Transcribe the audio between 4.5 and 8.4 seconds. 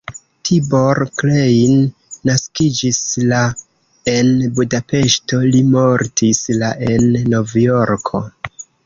Budapeŝto, li mortis la en Novjorko.